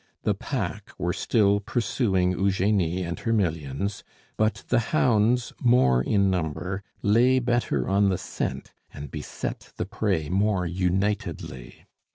[0.23, 4.03] The pack were still pursuing Eugenie and her millions;
[4.35, 10.27] but the hounds, more in number, lay better on the scent, and beset the prey
[10.27, 11.85] more unitedly.